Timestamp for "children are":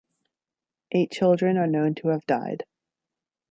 1.11-1.67